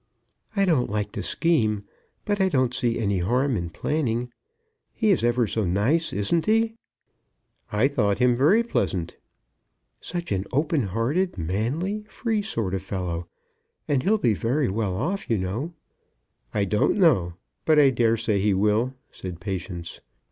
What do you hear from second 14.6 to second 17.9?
well off, you know." "I don't know; but